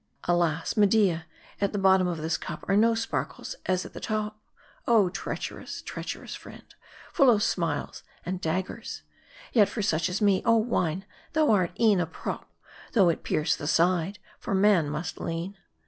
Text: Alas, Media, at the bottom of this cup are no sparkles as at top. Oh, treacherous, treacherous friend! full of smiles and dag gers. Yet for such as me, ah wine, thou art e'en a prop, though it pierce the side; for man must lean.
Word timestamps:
Alas, 0.23 0.75
Media, 0.75 1.27
at 1.63 1.73
the 1.73 1.77
bottom 1.77 2.07
of 2.07 2.17
this 2.17 2.35
cup 2.35 2.67
are 2.67 2.75
no 2.75 2.95
sparkles 2.95 3.55
as 3.67 3.85
at 3.85 4.01
top. 4.01 4.35
Oh, 4.87 5.09
treacherous, 5.09 5.83
treacherous 5.83 6.33
friend! 6.33 6.63
full 7.13 7.29
of 7.29 7.43
smiles 7.43 8.01
and 8.25 8.41
dag 8.41 8.65
gers. 8.65 9.03
Yet 9.53 9.69
for 9.69 9.83
such 9.83 10.09
as 10.09 10.19
me, 10.19 10.41
ah 10.43 10.55
wine, 10.55 11.05
thou 11.33 11.51
art 11.51 11.79
e'en 11.79 11.99
a 11.99 12.07
prop, 12.07 12.49
though 12.93 13.09
it 13.09 13.23
pierce 13.23 13.55
the 13.55 13.67
side; 13.67 14.17
for 14.39 14.55
man 14.55 14.89
must 14.89 15.19
lean. 15.21 15.55